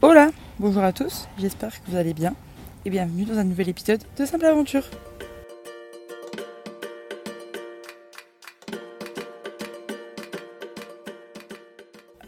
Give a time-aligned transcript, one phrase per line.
[0.00, 0.30] Hola,
[0.60, 2.36] bonjour à tous, j'espère que vous allez bien
[2.84, 4.84] et bienvenue dans un nouvel épisode de Simple Aventure.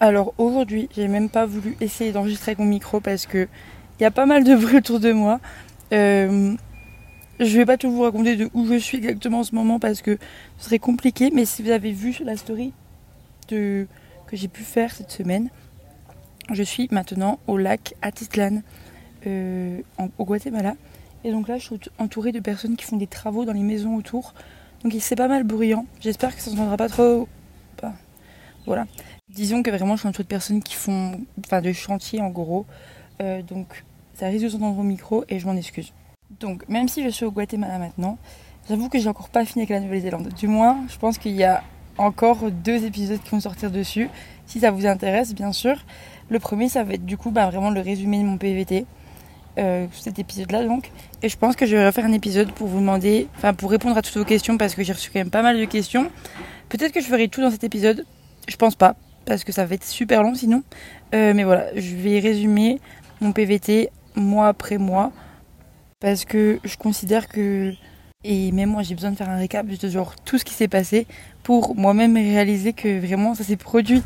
[0.00, 3.46] Alors aujourd'hui, j'ai même pas voulu essayer d'enregistrer avec mon micro parce que
[4.00, 5.38] il y a pas mal de bruit autour de moi.
[5.92, 6.56] Euh,
[7.38, 10.02] je vais pas tout vous raconter de où je suis exactement en ce moment parce
[10.02, 10.18] que
[10.58, 12.72] ce serait compliqué, mais si vous avez vu la story
[13.46, 13.86] que
[14.32, 15.50] j'ai pu faire cette semaine,
[16.52, 18.62] je suis maintenant au lac Atitlan
[19.26, 19.80] euh,
[20.18, 20.74] au Guatemala.
[21.24, 23.96] Et donc là, je suis entourée de personnes qui font des travaux dans les maisons
[23.96, 24.34] autour.
[24.82, 25.86] Donc c'est pas mal bruyant.
[26.00, 27.28] J'espère que ça ne s'entendra pas trop.
[28.66, 28.86] voilà.
[29.28, 32.66] Disons que vraiment, je suis entourée de personnes qui font enfin, de chantier en gros.
[33.20, 35.92] Euh, donc ça risque de s'entendre au micro et je m'en excuse.
[36.40, 38.18] Donc même si je suis au Guatemala maintenant,
[38.68, 40.28] j'avoue que j'ai encore pas fini avec la Nouvelle-Zélande.
[40.34, 41.62] Du moins, je pense qu'il y a
[41.98, 44.08] encore deux épisodes qui vont sortir dessus.
[44.50, 45.76] Si ça vous intéresse, bien sûr.
[46.28, 48.84] Le premier, ça va être du coup bah, vraiment le résumé de mon PVT.
[49.58, 50.90] Euh, cet épisode-là donc.
[51.22, 53.96] Et je pense que je vais refaire un épisode pour vous demander, enfin pour répondre
[53.96, 56.10] à toutes vos questions parce que j'ai reçu quand même pas mal de questions.
[56.68, 58.04] Peut-être que je ferai tout dans cet épisode.
[58.48, 60.64] Je pense pas parce que ça va être super long sinon.
[61.14, 62.80] Euh, mais voilà, je vais résumer
[63.20, 65.12] mon PVT mois après mois
[66.00, 67.72] parce que je considère que
[68.24, 70.68] et même moi j'ai besoin de faire un récap de genre tout ce qui s'est
[70.68, 71.06] passé
[71.44, 74.02] pour moi-même réaliser que vraiment ça s'est produit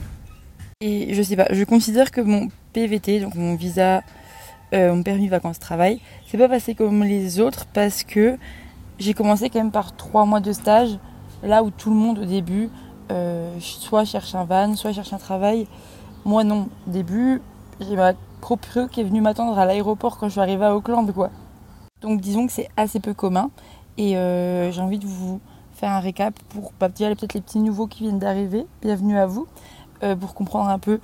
[0.81, 4.03] et je sais pas, je considère que mon PVT, donc mon visa,
[4.73, 8.37] euh, mon permis vacances-travail, c'est pas passé comme les autres parce que
[8.99, 10.99] j'ai commencé quand même par trois mois de stage,
[11.43, 12.71] là où tout le monde au début,
[13.11, 15.67] euh, soit cherche un van, soit cherche un travail.
[16.25, 17.43] Moi non, au début,
[17.81, 21.11] j'ai ma propre qui est venue m'attendre à l'aéroport quand je suis arrivée à Auckland,
[21.13, 21.31] quoi.
[22.01, 23.51] Donc disons que c'est assez peu commun
[23.97, 25.41] et euh, j'ai envie de vous
[25.75, 28.67] faire un récap pour bah, dire peut-être les petits nouveaux qui viennent d'arriver.
[28.83, 29.47] Bienvenue à vous.
[30.05, 31.01] Euh, pour comprendre un peu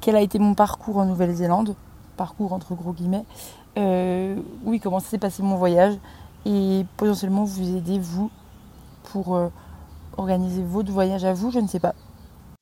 [0.00, 1.74] quel a été mon parcours en Nouvelle-Zélande,
[2.18, 3.24] parcours entre gros guillemets,
[3.78, 5.94] euh, oui, comment s'est passé mon voyage
[6.44, 8.30] et potentiellement vous aider, vous,
[9.04, 9.48] pour euh,
[10.18, 11.94] organiser votre voyage à vous, je ne sais pas.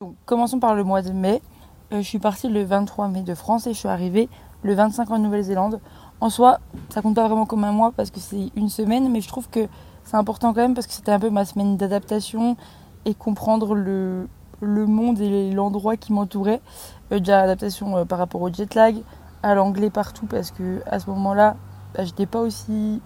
[0.01, 1.43] Donc, commençons par le mois de mai.
[1.91, 4.29] je suis partie le 23 mai de France et je suis arrivée
[4.63, 5.81] le 25 en Nouvelle-Zélande.
[6.21, 9.23] En soi, ça compte pas vraiment comme un mois parce que c'est une semaine, mais
[9.23, 9.67] je trouve que
[10.05, 12.57] c'est important quand même parce que c'était un peu ma semaine d'adaptation
[13.07, 14.29] et comprendre le,
[14.61, 16.61] le monde et l'endroit qui m'entourait.
[17.13, 18.97] Euh, déjà adaptation euh, par rapport au jet lag,
[19.43, 21.57] à l'anglais partout parce que à ce moment-là,
[21.95, 23.01] bah, j'étais pas aussi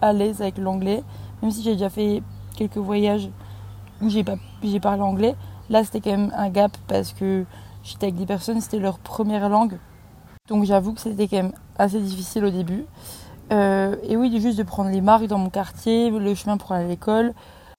[0.00, 1.02] à l'aise avec l'anglais,
[1.42, 2.22] même si j'ai déjà fait
[2.56, 3.28] quelques voyages
[4.02, 5.36] où j'ai pas j'ai parlé anglais.
[5.68, 7.44] Là, c'était quand même un gap parce que
[7.82, 9.78] j'étais avec des personnes, c'était leur première langue.
[10.48, 12.84] Donc j'avoue que c'était quand même assez difficile au début.
[13.52, 16.84] Euh, et oui, juste de prendre les marques dans mon quartier, le chemin pour aller
[16.84, 17.32] à l'école,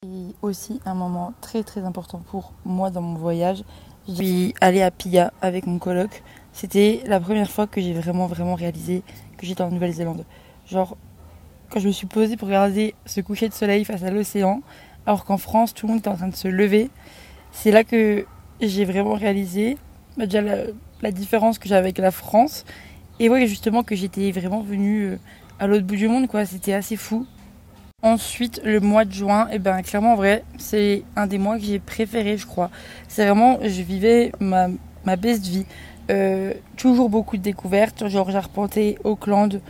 [0.05, 3.63] et aussi un moment très très important pour moi dans mon voyage.
[4.07, 6.21] Je suis allée à Pia avec mon coloc.
[6.53, 9.01] C'était la première fois que j'ai vraiment vraiment réalisé
[9.39, 10.23] que j'étais en Nouvelle-Zélande.
[10.67, 10.97] Genre
[11.71, 14.61] quand je me suis posée pour regarder ce coucher de soleil face à l'océan,
[15.07, 16.91] alors qu'en France tout le monde était en train de se lever,
[17.51, 18.27] c'est là que
[18.61, 19.79] j'ai vraiment réalisé
[20.15, 20.43] bah, déjà
[21.01, 22.65] la, différence que j'avais avec la France.
[23.19, 25.19] Et oui justement que j'étais vraiment venue euh,
[25.57, 26.45] à l'autre bout du monde quoi.
[26.45, 27.25] C'était assez fou.
[28.03, 31.57] Ensuite, le mois de juin, et eh ben clairement en vrai, c'est un des mois
[31.57, 32.69] que j'ai préféré, je crois.
[33.07, 34.67] C'est vraiment, je vivais ma,
[35.03, 35.65] ma best vie.
[36.11, 39.61] Euh, toujours beaucoup de découvertes, genre j'ai arpenté Auckland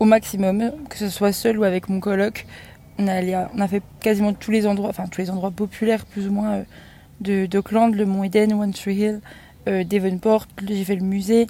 [0.00, 2.46] au maximum, que ce soit seul ou avec mon coloc.
[2.98, 6.64] On a, fait quasiment tous les endroits, enfin tous les endroits populaires plus ou moins
[7.26, 9.20] euh, d'Auckland, le Mont Eden, One Tree Hill,
[9.68, 11.46] euh, Devonport, j'ai fait le musée,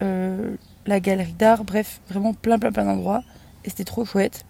[0.00, 3.24] la galerie d'art, bref, vraiment plein plein plein d'endroits.
[3.64, 4.45] Et c'était trop chouette.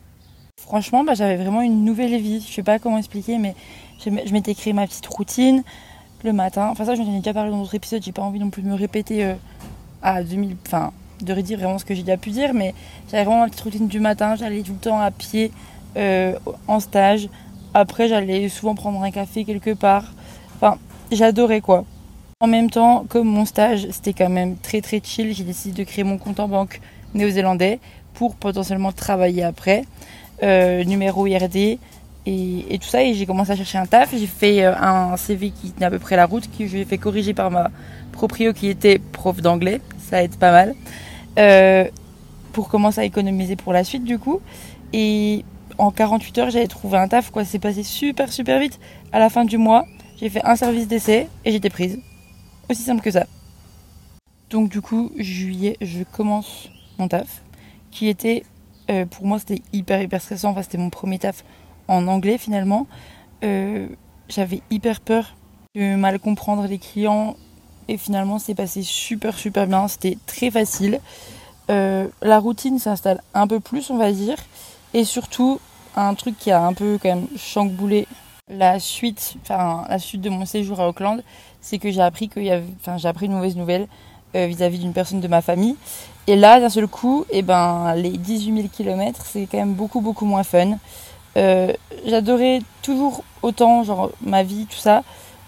[0.66, 2.44] Franchement, bah, j'avais vraiment une nouvelle vie.
[2.46, 3.54] Je sais pas comment expliquer, mais
[4.04, 5.62] je m'étais créé ma petite routine
[6.24, 6.68] le matin.
[6.72, 8.02] Enfin, ça, je ai déjà parlé dans d'autres épisodes.
[8.02, 9.34] J'ai pas envie non plus de me répéter euh,
[10.02, 10.56] à 2000.
[10.66, 12.74] Enfin, de redire vraiment ce que j'ai déjà pu dire, mais
[13.10, 14.34] j'avais vraiment ma petite routine du matin.
[14.34, 15.52] J'allais tout le temps à pied
[15.96, 17.28] euh, en stage.
[17.72, 20.12] Après, j'allais souvent prendre un café quelque part.
[20.56, 20.78] Enfin,
[21.12, 21.84] j'adorais quoi.
[22.40, 25.88] En même temps, comme mon stage, c'était quand même très très chill, j'ai décidé de
[25.88, 26.80] créer mon compte en banque
[27.14, 27.78] néo-zélandais
[28.14, 29.84] pour potentiellement travailler après.
[30.42, 31.78] Euh, numéro IRD
[32.26, 33.02] et, tout ça.
[33.02, 34.14] Et j'ai commencé à chercher un taf.
[34.16, 36.98] J'ai fait euh, un CV qui tenait à peu près la route, que j'ai fait
[36.98, 37.70] corriger par ma
[38.12, 39.80] proprio qui était prof d'anglais.
[39.98, 40.74] Ça aide pas mal.
[41.38, 41.84] Euh,
[42.52, 44.40] pour commencer à économiser pour la suite du coup.
[44.92, 45.44] Et
[45.78, 47.30] en 48 heures, j'avais trouvé un taf.
[47.30, 48.78] Quoi, c'est passé super super vite.
[49.12, 49.86] À la fin du mois,
[50.18, 51.98] j'ai fait un service d'essai et j'étais prise.
[52.68, 53.26] Aussi simple que ça.
[54.50, 56.68] Donc du coup, juillet, je commence
[56.98, 57.42] mon taf,
[57.90, 58.44] qui était
[58.90, 60.50] euh, pour moi, c'était hyper, hyper stressant.
[60.50, 61.44] Enfin, c'était mon premier taf
[61.88, 62.86] en anglais finalement.
[63.44, 63.88] Euh,
[64.28, 65.34] j'avais hyper peur
[65.74, 67.36] de mal comprendre les clients.
[67.88, 71.00] et finalement c'est passé super super bien, c'était très facile.
[71.70, 74.36] Euh, la routine s'installe un peu plus on va dire
[74.94, 75.60] et surtout
[75.94, 78.08] un truc qui a un peu quand même chamboulé
[78.48, 81.22] la suite, enfin la suite de mon séjour à Auckland,
[81.60, 82.62] c'est que j'ai appris qu'il
[82.96, 83.86] j'ai appris une mauvaise nouvelle
[84.34, 85.76] vis-à-vis d'une personne de ma famille.
[86.26, 90.00] Et là, d'un seul coup, eh ben, les 18 000 km, c'est quand même beaucoup,
[90.00, 90.78] beaucoup moins fun.
[91.36, 91.72] Euh,
[92.04, 95.04] j'adorais toujours autant, genre, ma vie, tout ça.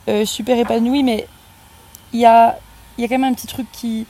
[0.08, 1.26] Euh, super épanouie, mais
[2.12, 2.58] il y a,
[2.96, 4.06] y a quand même un petit truc qui,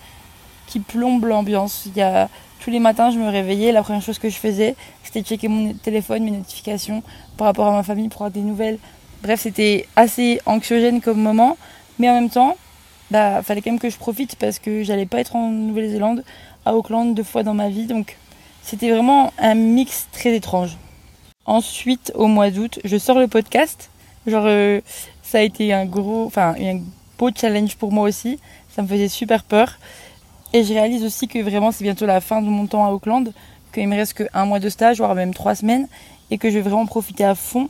[0.66, 1.84] qui plombe l'ambiance.
[1.86, 2.28] Il y a,
[2.60, 5.72] tous les matins, je me réveillais, la première chose que je faisais, c'était checker mon
[5.72, 7.02] téléphone, mes notifications
[7.36, 8.78] par rapport à ma famille pour avoir des nouvelles.
[9.22, 11.56] Bref, c'était assez anxiogène comme moment,
[11.98, 12.56] mais en même temps,
[13.10, 16.24] bah, fallait quand même que je profite parce que j'allais pas être en Nouvelle-Zélande,
[16.74, 17.86] Auckland, deux fois dans ma vie.
[17.86, 18.16] Donc,
[18.62, 20.76] c'était vraiment un mix très étrange.
[21.46, 23.90] Ensuite, au mois d'août, je sors le podcast.
[24.26, 24.80] Genre, euh,
[25.22, 26.80] ça a été un gros, enfin, un
[27.18, 28.38] beau challenge pour moi aussi.
[28.68, 29.78] Ça me faisait super peur.
[30.52, 33.32] Et je réalise aussi que vraiment, c'est bientôt la fin de mon temps à Auckland,
[33.72, 35.88] qu'il me reste qu'un mois de stage, voire même trois semaines,
[36.30, 37.68] et que je vais vraiment profiter à fond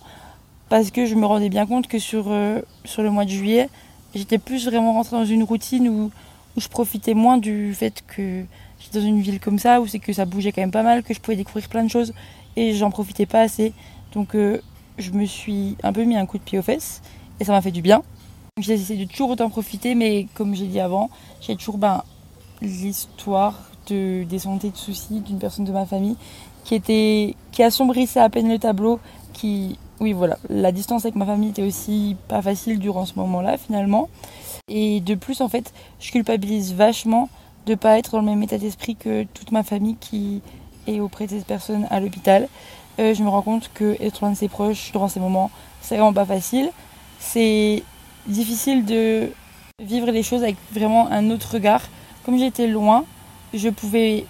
[0.69, 3.69] parce que je me rendais bien compte que sur, euh, sur le mois de juillet,
[4.15, 6.11] j'étais plus vraiment rentrée dans une routine où,
[6.57, 8.45] où je profitais moins du fait que
[8.79, 11.03] j'étais dans une ville comme ça, où c'est que ça bougeait quand même pas mal,
[11.03, 12.13] que je pouvais découvrir plein de choses
[12.57, 13.73] et j'en profitais pas assez.
[14.13, 14.61] Donc euh,
[14.99, 17.03] je me suis un peu mis un coup de pied aux fesses
[17.41, 18.03] et ça m'a fait du bien.
[18.59, 21.11] J'ai essayé de toujours autant profiter, mais comme j'ai dit avant,
[21.41, 22.03] j'ai toujours ben,
[22.61, 23.55] l'histoire
[23.89, 26.17] de, des santé de soucis d'une personne de ma famille
[26.65, 29.01] qui était qui assombrissait à peine le tableau,
[29.33, 33.57] qui oui, voilà, la distance avec ma famille était aussi pas facile durant ce moment-là
[33.57, 34.09] finalement.
[34.69, 37.29] Et de plus, en fait, je culpabilise vachement
[37.69, 40.41] de pas être dans le même état d'esprit que toute ma famille qui
[40.87, 42.49] est auprès de cette personne à l'hôpital.
[42.99, 45.51] Euh, je me rends compte que être loin de ses proches durant ces moments,
[45.83, 46.71] c'est vraiment pas facile.
[47.21, 47.83] C'est
[48.27, 49.31] difficile de
[49.81, 51.83] vivre les choses avec vraiment un autre regard.
[52.25, 53.05] Comme j'étais loin,
[53.53, 54.25] je pouvais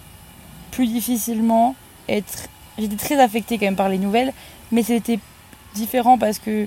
[0.73, 1.77] plus difficilement
[2.09, 2.49] être.
[2.77, 4.33] J'étais très affectée quand même par les nouvelles,
[4.73, 5.21] mais c'était
[5.75, 6.67] différent parce que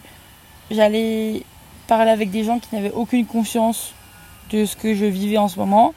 [0.70, 1.44] j'allais
[1.88, 3.94] parler avec des gens qui n'avaient aucune conscience
[4.52, 5.94] de ce que je vivais en ce moment.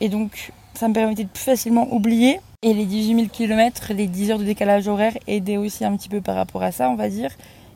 [0.00, 2.40] Et donc, ça me permettait de plus facilement oublier.
[2.62, 6.08] Et les 18 000 km, les 10 heures de décalage horaire aidaient aussi un petit
[6.08, 7.30] peu par rapport à ça, on va dire.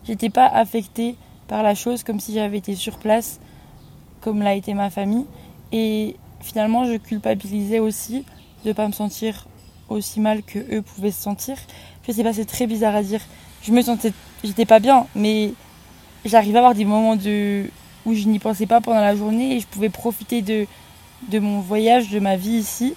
[0.05, 1.17] J'étais pas affectée
[1.49, 3.41] par la chose comme si j'avais été sur place,
[4.21, 5.27] comme l'a été ma famille.
[5.71, 8.25] Et finalement, je culpabilisais aussi
[8.65, 9.47] de ne pas me sentir
[9.89, 11.57] aussi mal que eux pouvaient se sentir.
[12.07, 13.21] Je sais pas, c'est très bizarre à dire
[13.63, 15.53] je me sentais, j'étais pas bien, mais
[16.25, 17.65] j'arrivais à avoir des moments de,
[18.07, 20.67] où je n'y pensais pas pendant la journée et je pouvais profiter de,
[21.29, 22.95] de mon voyage, de ma vie ici.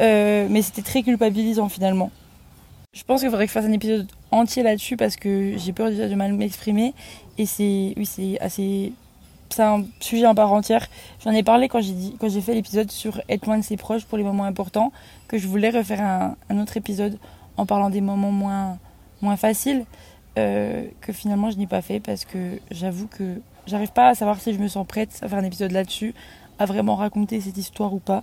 [0.00, 2.10] Euh, mais c'était très culpabilisant finalement.
[2.92, 5.90] Je pense qu'il faudrait que je fasse un épisode entier là-dessus parce que j'ai peur
[5.90, 6.94] déjà de mal m'exprimer
[7.36, 8.92] et c'est oui c'est assez
[9.50, 10.86] c'est un sujet en part entière.
[11.24, 13.76] J'en ai parlé quand j'ai dit quand j'ai fait l'épisode sur être loin de ses
[13.76, 14.92] proches pour les moments importants
[15.26, 16.00] que je voulais refaire
[16.48, 17.18] un, autre épisode
[17.56, 18.78] en parlant des moments moins
[19.20, 19.84] moins facile
[20.38, 24.40] euh, que finalement je n'ai pas fait parce que j'avoue que j'arrive pas à savoir
[24.40, 26.14] si je me sens prête à faire un épisode là-dessus,
[26.58, 28.22] à vraiment raconter cette histoire ou pas.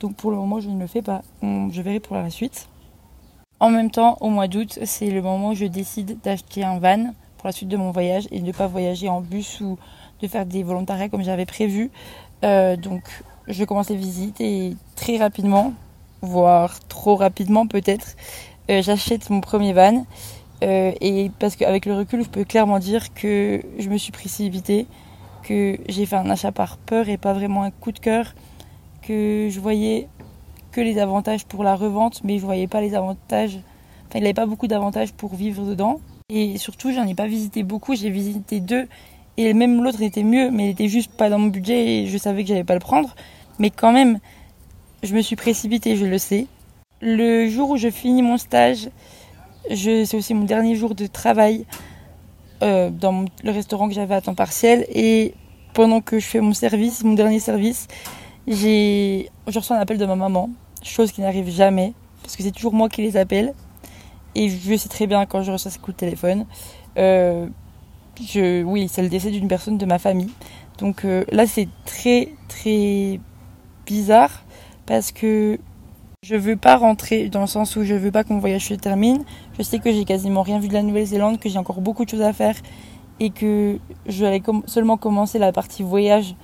[0.00, 1.22] Donc pour le moment je ne le fais pas.
[1.42, 2.68] Je verrai pour la suite.
[3.60, 7.12] En même temps, au mois d'août, c'est le moment où je décide d'acheter un van
[7.38, 9.78] pour la suite de mon voyage et de ne pas voyager en bus ou
[10.20, 11.90] de faire des volontariats comme j'avais prévu.
[12.44, 13.02] Euh, donc
[13.46, 15.72] je commence les visites et très rapidement,
[16.22, 18.16] voire trop rapidement peut-être,
[18.70, 20.06] euh, j'achète mon premier van.
[20.62, 24.86] Euh, et parce qu'avec le recul, je peux clairement dire que je me suis précipitée,
[25.42, 28.34] que j'ai fait un achat par peur et pas vraiment un coup de cœur,
[29.02, 30.08] que je voyais
[30.70, 33.58] que les avantages pour la revente, mais je voyais pas les avantages.
[34.08, 36.00] Enfin, il n'avait pas beaucoup d'avantages pour vivre dedans.
[36.30, 37.94] Et surtout, j'en ai pas visité beaucoup.
[37.94, 38.88] J'ai visité deux.
[39.36, 42.18] Et même l'autre était mieux, mais il était juste pas dans mon budget et je
[42.18, 43.14] savais que j'allais pas le prendre.
[43.58, 44.18] Mais quand même,
[45.02, 46.46] je me suis précipitée, je le sais.
[47.00, 48.88] Le jour où je finis mon stage,
[49.74, 51.66] c'est aussi mon dernier jour de travail
[52.62, 54.86] euh, dans le restaurant que j'avais à temps partiel.
[54.88, 55.34] Et
[55.74, 57.88] pendant que je fais mon service, mon dernier service,
[58.46, 60.50] je reçois un appel de ma maman,
[60.82, 61.92] chose qui n'arrive jamais,
[62.22, 63.54] parce que c'est toujours moi qui les appelle.
[64.34, 66.46] Et je sais très bien quand je reçois ce coup de téléphone.
[66.98, 67.46] Euh,
[68.20, 70.30] je, oui, c'est le décès d'une personne de ma famille.
[70.78, 73.20] Donc euh, là, c'est très, très
[73.86, 74.44] bizarre
[74.86, 75.58] parce que
[76.24, 78.74] je veux pas rentrer dans le sens où je veux pas que mon voyage se
[78.74, 79.24] termine.
[79.58, 82.10] Je sais que j'ai quasiment rien vu de la Nouvelle-Zélande, que j'ai encore beaucoup de
[82.10, 82.54] choses à faire
[83.18, 86.36] et que je vais seulement commencer la partie voyage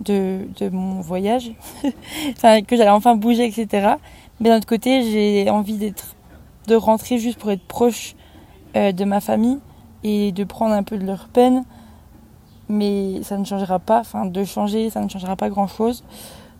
[0.00, 1.52] de, mon voyage.
[1.84, 3.94] que j'allais enfin bouger, etc.
[4.40, 5.94] Mais d'un autre côté, j'ai envie
[6.66, 8.16] de rentrer juste pour être proche
[8.74, 9.60] euh, de ma famille
[10.02, 11.64] et de prendre un peu de leur peine.
[12.68, 16.02] mais ça ne changera pas, enfin de changer, ça ne changera pas grand-chose.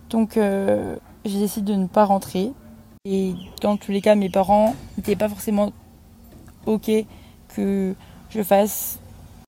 [0.09, 2.53] Donc euh, j'ai décidé de ne pas rentrer.
[3.03, 5.71] Et dans tous les cas, mes parents n'étaient pas forcément
[6.67, 6.91] OK
[7.55, 7.95] que
[8.29, 8.99] je fasse,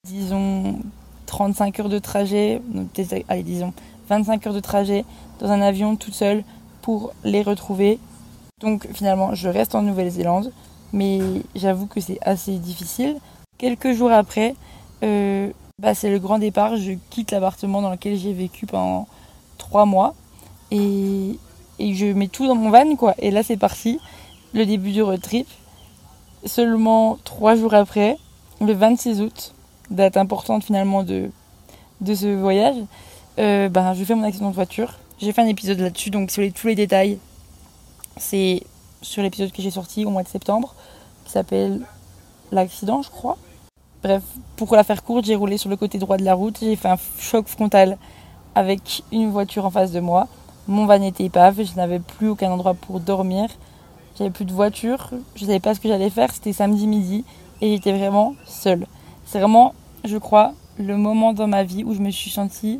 [0.07, 0.79] disons,
[1.27, 2.63] 35 heures de trajet,
[3.27, 3.71] allez, disons,
[4.09, 5.05] 25 heures de trajet
[5.39, 6.43] dans un avion toute seule
[6.81, 7.99] pour les retrouver.
[8.59, 10.51] Donc finalement, je reste en Nouvelle-Zélande,
[10.91, 11.19] mais
[11.53, 13.17] j'avoue que c'est assez difficile.
[13.59, 14.55] Quelques jours après,
[15.03, 16.77] euh, bah, c'est le grand départ.
[16.77, 19.07] Je quitte l'appartement dans lequel j'ai vécu pendant
[19.59, 20.15] trois mois
[20.71, 21.37] et,
[21.79, 23.15] et, je mets tout dans mon van, quoi.
[23.19, 23.99] Et là, c'est parti,
[24.53, 25.47] le début du road trip.
[26.45, 28.17] Seulement trois jours après,
[28.59, 29.53] le 26 août,
[29.89, 31.29] date importante finalement de,
[32.01, 32.75] de ce voyage,
[33.39, 34.99] euh, bah, je fais mon accident de voiture.
[35.19, 37.17] J'ai fait un épisode là-dessus, donc sur les, tous les détails,
[38.17, 38.63] c'est
[39.01, 40.75] sur l'épisode que j'ai sorti au mois de septembre,
[41.25, 41.81] qui s'appelle
[42.51, 43.37] L'accident, je crois.
[44.03, 44.21] Bref,
[44.57, 46.89] pour la faire courte, j'ai roulé sur le côté droit de la route, j'ai fait
[46.89, 47.97] un choc frontal
[48.53, 50.27] avec une voiture en face de moi.
[50.67, 53.49] Mon van était épave, je n'avais plus aucun endroit pour dormir.
[54.17, 57.25] J'avais plus de voiture, je ne savais pas ce que j'allais faire, c'était samedi midi
[57.61, 58.85] et j'étais vraiment seule.
[59.25, 59.73] C'est vraiment,
[60.05, 62.79] je crois, le moment dans ma vie où je me suis sentie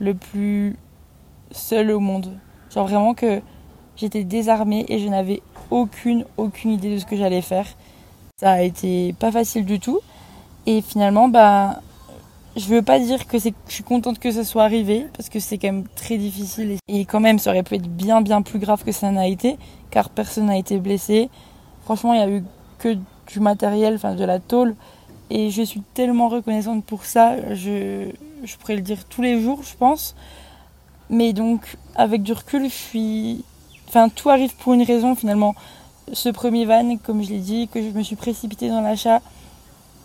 [0.00, 0.76] le plus
[1.52, 2.32] seule au monde.
[2.74, 3.40] Genre vraiment que
[3.96, 7.66] j'étais désarmée et je n'avais aucune, aucune idée de ce que j'allais faire.
[8.36, 10.00] Ça a été pas facile du tout.
[10.66, 11.80] Et finalement, bah,
[12.56, 15.58] je veux pas dire que je suis contente que ça soit arrivé parce que c'est
[15.58, 18.84] quand même très difficile et quand même ça aurait pu être bien bien plus grave
[18.84, 19.58] que ça n'a été
[19.90, 21.30] car personne n'a été blessé.
[21.84, 22.44] Franchement, il y a eu
[22.78, 22.96] que
[23.28, 24.74] du matériel, enfin de la tôle
[25.30, 27.54] et je suis tellement reconnaissante pour ça.
[27.54, 28.10] Je,
[28.60, 30.14] pourrais le dire tous les jours, je pense.
[31.10, 32.68] Mais donc, avec du recul.
[33.88, 35.54] Enfin, tout arrive pour une raison finalement.
[36.12, 39.22] Ce premier van, comme je l'ai dit, que je me suis précipitée dans l'achat,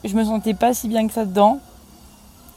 [0.03, 1.59] je me sentais pas si bien que ça dedans.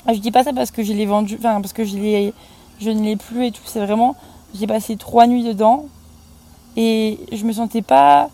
[0.09, 2.32] Je dis pas ça parce que je l'ai vendu, enfin parce que je,
[2.80, 3.62] je ne l'ai plus et tout.
[3.64, 4.16] C'est vraiment,
[4.54, 5.87] j'ai passé trois nuits dedans
[6.76, 8.28] et je me sentais pas,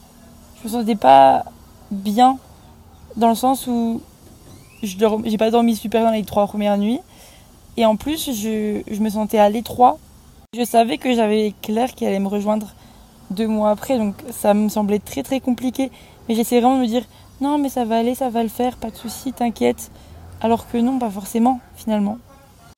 [0.61, 1.45] je me sentais pas
[1.91, 2.39] bien
[3.17, 4.01] dans le sens où
[4.83, 7.01] je j'ai pas dormi super bien les trois premières nuits
[7.77, 9.99] et en plus je, je me sentais à l'étroit.
[10.57, 12.69] Je savais que j'avais Claire qui allait me rejoindre
[13.31, 15.91] deux mois après donc ça me semblait très très compliqué
[16.27, 17.05] mais j'essayais vraiment de me dire
[17.41, 19.91] non mais ça va aller, ça va le faire, pas de souci, t'inquiète.
[20.41, 22.19] Alors que non, pas forcément, finalement.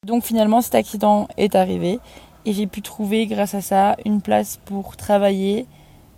[0.06, 1.98] Donc finalement, cet accident est arrivé
[2.46, 5.66] et j'ai pu trouver, grâce à ça, une place pour travailler,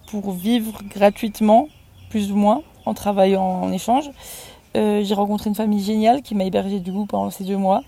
[0.08, 1.68] pour vivre gratuitement,
[2.10, 4.10] plus ou moins, en travaillant en échange.
[4.76, 7.82] Euh, j'ai rencontré une famille géniale qui m'a hébergé du coup pendant ces deux mois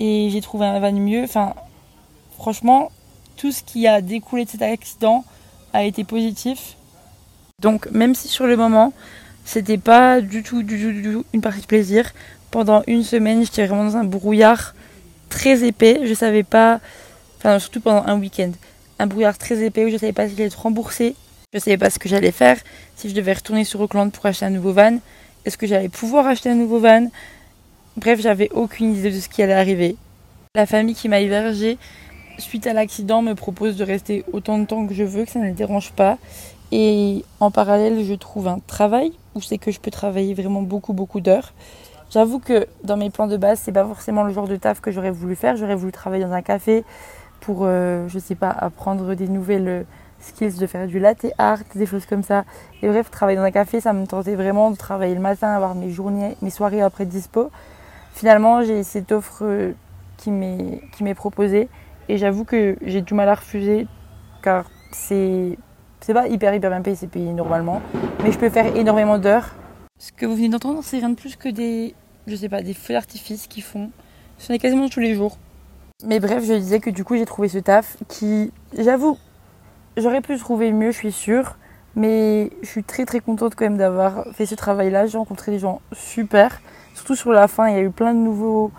[0.00, 1.24] et j'ai trouvé un van mieux.
[1.24, 1.54] Enfin,
[2.38, 2.90] franchement,
[3.36, 5.24] tout ce qui a découlé de cet accident
[5.72, 6.76] a été positif.
[7.60, 8.92] Donc, même si sur le moment,
[9.44, 12.12] c'était pas du tout, du tout, du tout une partie de plaisir,
[12.54, 14.76] pendant une semaine, j'étais vraiment dans un brouillard
[15.28, 16.02] très épais.
[16.04, 16.78] Je savais pas,
[17.38, 18.52] enfin surtout pendant un week-end,
[19.00, 21.16] un brouillard très épais où je savais pas si j'allais être remboursé,
[21.52, 22.56] je savais pas ce que j'allais faire,
[22.94, 24.98] si je devais retourner sur Auckland pour acheter un nouveau van,
[25.44, 27.08] est-ce que j'allais pouvoir acheter un nouveau van?
[27.96, 29.96] Bref, j'avais aucune idée de ce qui allait arriver.
[30.54, 31.76] La famille qui m'a hébergée
[32.38, 35.40] suite à l'accident me propose de rester autant de temps que je veux, que ça
[35.40, 36.18] ne les dérange pas.
[36.70, 40.92] Et en parallèle, je trouve un travail où c'est que je peux travailler vraiment beaucoup,
[40.92, 41.52] beaucoup d'heures.
[42.14, 44.92] J'avoue que dans mes plans de base, c'est pas forcément le genre de taf que
[44.92, 45.56] j'aurais voulu faire.
[45.56, 46.84] J'aurais voulu travailler dans un café
[47.40, 49.82] pour, euh, je sais pas, apprendre des nouvelles euh,
[50.20, 52.44] skills de faire du latte art, des choses comme ça.
[52.82, 55.74] Et bref, travailler dans un café, ça me tentait vraiment de travailler le matin, avoir
[55.74, 57.50] mes journées, mes soirées après dispo.
[58.12, 59.72] Finalement, j'ai cette offre euh,
[60.16, 61.68] qui m'est proposée
[62.08, 63.88] et j'avoue que j'ai du mal à refuser
[64.40, 65.58] car c'est
[66.00, 67.82] c'est pas hyper hyper bien payé, c'est payé normalement,
[68.22, 69.56] mais je peux faire énormément d'heures.
[69.98, 71.94] Ce que vous venez d'entendre, c'est rien de plus que des
[72.26, 73.90] je sais pas, des feux d'artifice qui font.
[74.38, 75.38] Ce n'est quasiment tous les jours.
[76.04, 79.16] Mais bref, je disais que du coup, j'ai trouvé ce taf qui, j'avoue,
[79.96, 81.56] j'aurais pu trouver mieux, je suis sûre.
[81.96, 85.06] Mais je suis très très contente quand même d'avoir fait ce travail-là.
[85.06, 86.60] J'ai rencontré des gens super.
[86.94, 88.72] Surtout sur la fin, il y a eu plein de nouveaux,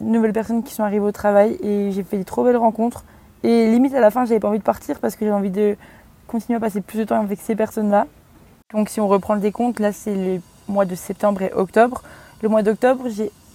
[0.00, 3.04] nouvelles personnes qui sont arrivées au travail et j'ai fait des trop belles rencontres.
[3.42, 5.76] Et limite à la fin, j'avais pas envie de partir parce que j'ai envie de
[6.26, 8.06] continuer à passer plus de temps avec ces personnes-là.
[8.72, 12.02] Donc si on reprend le décompte, là c'est les mois de septembre et octobre.
[12.42, 13.04] Le mois d'octobre,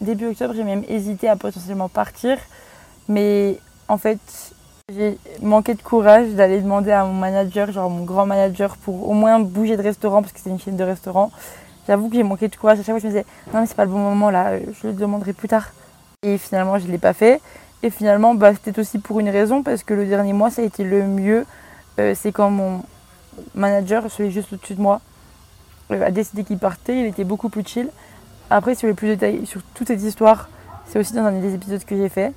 [0.01, 2.37] début octobre, j'ai même hésité à potentiellement partir,
[3.07, 4.19] mais en fait,
[4.91, 9.13] j'ai manqué de courage d'aller demander à mon manager, genre mon grand manager, pour au
[9.13, 11.31] moins bouger de restaurant parce que c'est une chaîne de restaurant.
[11.87, 12.79] J'avoue que j'ai manqué de courage.
[12.79, 14.87] À chaque fois, je me disais non, mais c'est pas le bon moment là, je
[14.87, 15.69] le demanderai plus tard.
[16.23, 17.39] Et finalement, je l'ai pas fait.
[17.83, 20.65] Et finalement, bah, c'était aussi pour une raison parce que le dernier mois, ça a
[20.65, 21.45] été le mieux.
[21.99, 22.83] Euh, c'est quand mon
[23.55, 25.01] manager, celui juste au-dessus de moi,
[25.91, 26.99] euh, a décidé qu'il partait.
[26.99, 27.89] Il était beaucoup plus chill.
[28.53, 30.49] Après, sur les plus détails, sur toute cette histoire,
[30.85, 32.33] C'est aussi dans un des épisodes que j'ai fait,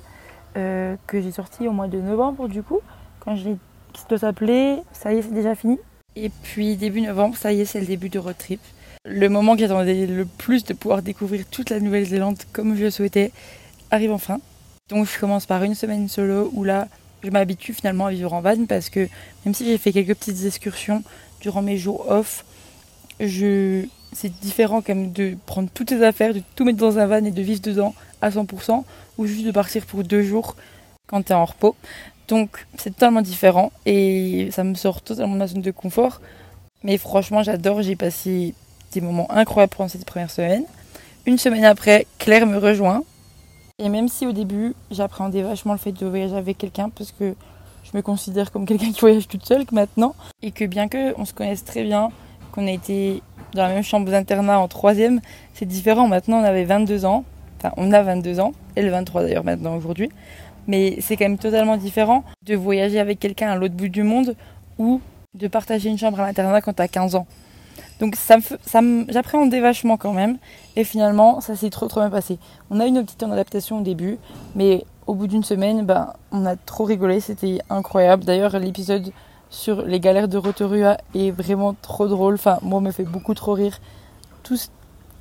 [0.55, 2.79] euh, que j'ai sorti au mois de novembre du coup,
[3.19, 3.57] quand j'ai
[3.91, 5.77] qui doit Ça y est, c'est déjà fini.
[6.15, 8.61] Et puis début novembre, ça y est, c'est le début de road trip.
[9.03, 12.91] Le moment qui attendait le plus de pouvoir découvrir toute la Nouvelle-Zélande comme je le
[12.91, 13.33] souhaitais
[13.91, 14.39] arrive enfin.
[14.87, 16.87] Donc je commence par une semaine solo où là,
[17.23, 19.09] je m'habitue finalement à vivre en van parce que
[19.43, 21.03] même si j'ai fait quelques petites excursions
[21.41, 22.45] durant mes jours off,
[23.19, 23.85] je...
[24.15, 27.23] c'est différent quand même de prendre toutes tes affaires, de tout mettre dans un van
[27.23, 28.83] et de vivre dedans à 100%
[29.17, 30.55] ou juste de partir pour deux jours
[31.07, 31.75] quand tu es en repos.
[32.27, 36.21] Donc c'est totalement différent et ça me sort totalement de ma zone de confort.
[36.83, 38.53] Mais franchement, j'adore, j'ai passé
[38.93, 40.63] des moments incroyables pendant cette première semaine.
[41.25, 43.03] Une semaine après, Claire me rejoint.
[43.79, 47.35] Et même si au début, j'appréhendais vachement le fait de voyager avec quelqu'un parce que
[47.83, 50.15] je me considère comme quelqu'un qui voyage toute seule que maintenant.
[50.41, 52.11] Et que bien qu'on se connaisse très bien,
[52.55, 53.21] qu'on a été
[53.53, 55.21] dans la même chambre d'internat en troisième,
[55.53, 56.07] c'est différent.
[56.07, 57.23] Maintenant, on avait 22 ans.
[57.59, 58.53] Enfin, on a 22 ans.
[58.75, 60.09] Et le 23 d'ailleurs maintenant aujourd'hui.
[60.67, 64.35] Mais c'est quand même totalement différent de voyager avec quelqu'un à l'autre bout du monde
[64.77, 65.01] ou
[65.35, 67.27] de partager une chambre à l'internat quand t'as 15 ans.
[67.99, 70.37] Donc ça me, ça j'appréhendais vachement quand même.
[70.75, 72.39] Et finalement, ça s'est trop trop bien passé.
[72.69, 74.17] On a eu une petite adaptation au début,
[74.55, 77.19] mais au bout d'une semaine, ben, on a trop rigolé.
[77.19, 78.25] C'était incroyable.
[78.25, 79.11] D'ailleurs, l'épisode
[79.49, 82.35] sur les galères de Rotorua est vraiment trop drôle.
[82.35, 83.79] Enfin, moi, me fait beaucoup trop rire.
[84.43, 84.67] Tout ce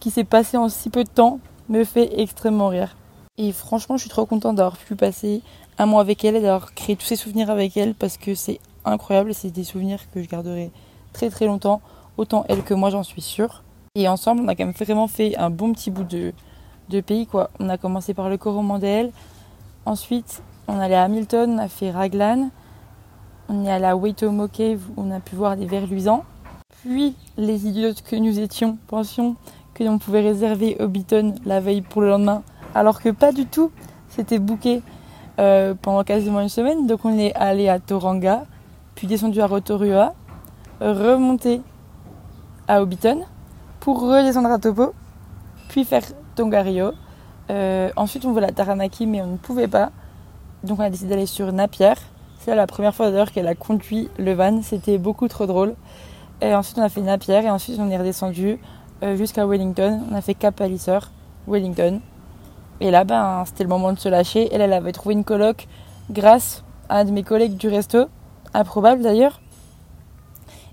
[0.00, 2.96] qui s'est passé en si peu de temps me fait extrêmement rire.
[3.38, 5.42] Et franchement, je suis trop contente d'avoir pu passer
[5.78, 8.60] un mois avec elle et d'avoir créé tous ces souvenirs avec elle parce que c'est
[8.84, 9.34] incroyable.
[9.34, 10.70] C'est des souvenirs que je garderai
[11.12, 11.80] très très longtemps.
[12.16, 13.62] Autant elle que moi, j'en suis sûre.
[13.96, 16.32] Et ensemble, on a quand même vraiment fait un bon petit bout de,
[16.90, 17.26] de pays.
[17.26, 17.50] quoi.
[17.60, 19.12] On a commencé par le Coromandel.
[19.86, 22.50] Ensuite, on allait à Hamilton, on a fait Raglan.
[23.48, 26.24] On est à Waitomo Cave où on a pu voir des vers luisants.
[26.82, 29.36] Puis, les idiotes que nous étions pensions
[29.74, 32.42] que l'on pouvait réserver Hobbiton la veille pour le lendemain
[32.74, 33.70] alors que pas du tout.
[34.08, 34.82] C'était booké
[35.38, 36.86] euh, pendant quasiment une semaine.
[36.86, 38.44] Donc on est allé à Toranga,
[38.94, 40.14] puis descendu à Rotorua,
[40.80, 41.60] remonté
[42.68, 43.24] à Hobbiton
[43.80, 44.94] pour redescendre à Topo,
[45.68, 46.02] puis faire
[46.34, 46.92] Tongario.
[47.50, 49.90] Euh, ensuite on voulait à Taranaki mais on ne pouvait pas.
[50.62, 51.94] Donc on a décidé d'aller sur Napier.
[52.44, 54.60] C'est la première fois d'ailleurs qu'elle a conduit le van.
[54.60, 55.74] C'était beaucoup trop drôle.
[56.42, 58.58] Et ensuite on a fait Napier et ensuite on est redescendu
[59.02, 60.02] euh, jusqu'à Wellington.
[60.10, 60.98] On a fait Cap Palliser,
[61.48, 62.02] Wellington.
[62.82, 64.50] Et là, ben, c'était le moment de se lâcher.
[64.52, 65.68] Elle, elle avait trouvé une coloc
[66.10, 68.08] grâce à un de mes collègues du resto,
[68.52, 69.40] improbable d'ailleurs.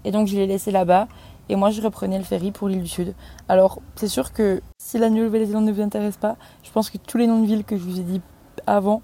[0.03, 1.07] Et donc, je l'ai laissé là-bas.
[1.47, 3.13] Et moi, je reprenais le ferry pour l'île du Sud.
[3.47, 7.17] Alors, c'est sûr que si la Nouvelle-Zélande ne vous intéresse pas, je pense que tous
[7.17, 8.21] les noms de villes que je vous ai dit
[8.67, 9.01] avant,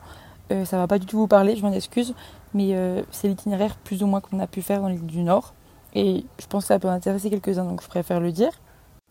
[0.52, 2.14] euh, ça va pas du tout vous parler, je m'en excuse.
[2.54, 5.54] Mais euh, c'est l'itinéraire plus ou moins qu'on a pu faire dans l'île du Nord.
[5.94, 8.52] Et je pense que ça peut intéresser quelques-uns, donc je préfère le dire.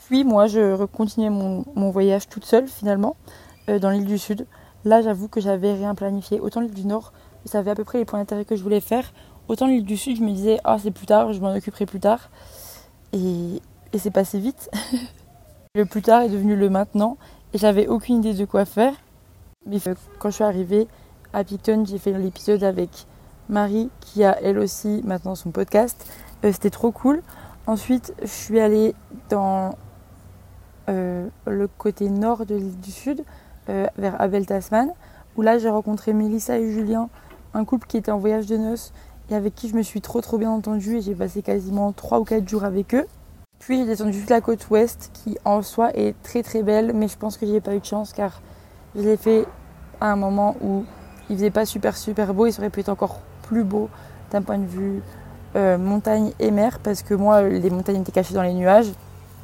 [0.09, 3.16] Puis moi, je continuais mon, voyage toute seule finalement.
[3.68, 4.46] Euh, dans l'île du Sud.
[4.85, 6.38] Là, j'avoue que j'avais rien planifié.
[6.38, 7.12] Autant l'île du Nord,
[7.44, 9.12] je savais à peu près les points d'intérêt que je voulais faire.
[9.49, 11.99] Autant l'île du Sud, je me disais, ah, c'est plus tard, je m'en occuperai plus
[11.99, 12.31] tard.
[13.12, 13.61] Et,
[13.92, 14.70] et c'est passé vite.
[15.75, 17.16] le plus tard est devenu le maintenant.
[17.53, 18.94] Et j'avais aucune idée de quoi faire.
[19.66, 19.79] Mais
[20.20, 20.87] quand je suis arrivée
[21.33, 23.07] à Picton, j'ai fait l'épisode avec
[23.48, 26.06] Marie, qui a elle aussi maintenant son podcast.
[26.44, 27.22] Euh, c'était trop cool.
[27.66, 28.94] Ensuite, je suis allée
[29.28, 29.76] dans
[30.88, 33.24] euh, le côté nord de l'île du Sud,
[33.68, 34.90] euh, vers Abel Tasman,
[35.37, 37.09] où là j'ai rencontré Mélissa et Julien,
[37.54, 38.92] un couple qui était en voyage de noces
[39.30, 42.20] et avec qui je me suis trop trop bien entendue et j'ai passé quasiment 3
[42.20, 43.06] ou 4 jours avec eux.
[43.59, 47.09] Puis j'ai descendu toute la côte ouest qui en soi est très très belle, mais
[47.09, 48.40] je pense que j'ai pas eu de chance car
[48.94, 49.46] je l'ai fait
[50.00, 50.85] à un moment où
[51.28, 53.88] il faisait pas super super beau, il serait pu être encore plus beau
[54.30, 55.02] d'un point de vue
[55.56, 58.88] euh, montagne et mer parce que moi les montagnes étaient cachées dans les nuages.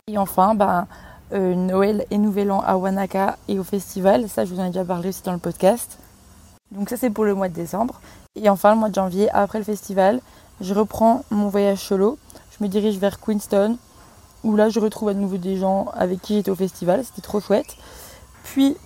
[0.08, 0.86] Et enfin, bah,
[1.32, 4.28] euh, Noël et Nouvel An à Wanaka et au festival.
[4.28, 5.98] Ça, je vous en ai déjà parlé aussi dans le podcast.
[6.72, 8.00] Donc ça, c'est pour le mois de décembre.
[8.34, 10.20] Et enfin, le mois de janvier, après le festival,
[10.60, 12.18] je reprends mon voyage solo.
[12.50, 13.76] Je me dirige vers Queenstown,
[14.44, 17.04] où là, je retrouve à nouveau des gens avec qui j'étais au festival.
[17.04, 17.76] C'était trop chouette.
[18.44, 18.76] Puis,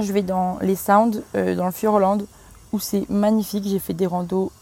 [0.00, 2.24] je vais dans les Sounds, euh, dans le Fjordland,
[2.72, 3.64] où c'est magnifique.
[3.66, 4.52] J'ai fait des randos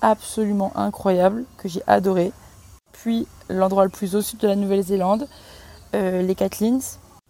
[0.00, 2.32] absolument incroyables, que j'ai adoré.
[2.92, 5.28] Puis, l'endroit le plus au sud de la Nouvelle-Zélande,
[5.94, 6.80] euh, les Catlins.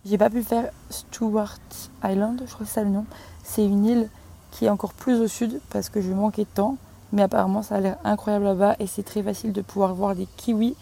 [0.05, 1.59] J'ai pas pu faire Stewart
[2.05, 3.05] Island, je crois que c'est le nom.
[3.43, 4.09] C'est une île
[4.51, 6.77] qui est encore plus au sud parce que je manquais de temps.
[7.13, 10.27] Mais apparemment, ça a l'air incroyable là-bas et c'est très facile de pouvoir voir des
[10.37, 10.77] kiwis.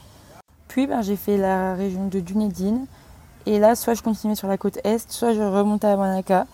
[0.68, 2.84] Puis, ben, j'ai fait la région de Dunedin.
[3.46, 6.46] Et là, soit je continuais sur la côte est, soit je remontais à Wanaka.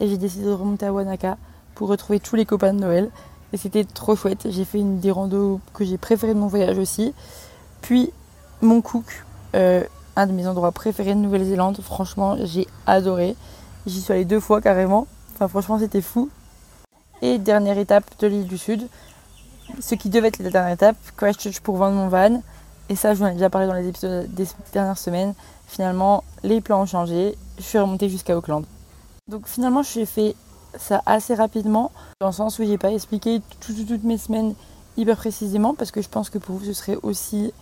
[0.00, 1.38] Et j'ai décidé de remonter à Wanaka
[1.74, 3.10] pour retrouver tous les copains de Noël.
[3.52, 4.46] Et c'était trop chouette.
[4.48, 7.14] J'ai fait une des randos que j'ai préférées de mon voyage aussi.
[7.82, 8.12] Puis,
[8.60, 9.84] mon cook, euh,
[10.16, 11.78] un de mes endroits préférés de Nouvelle-Zélande.
[11.82, 13.36] Franchement, j'ai adoré.
[13.86, 15.06] J'y suis allée deux fois carrément.
[15.34, 16.30] Enfin, franchement, c'était fou.
[17.20, 18.88] Et dernière étape de l'île du Sud,
[19.80, 22.42] ce qui devait être la dernière étape, Christchurch pour vendre mon van.
[22.88, 25.34] Et ça, je vous en ai déjà parlé dans les épisodes des dernières semaines.
[25.66, 27.36] Finalement, les plans ont changé.
[27.58, 28.64] Je suis remontée jusqu'à Auckland.
[29.28, 30.34] Donc finalement, j'ai fait
[30.76, 34.54] ça assez rapidement, dans le sens où j'ai pas expliqué toutes mes semaines
[34.96, 37.52] hyper précisément, parce que je pense que pour vous, ce serait aussi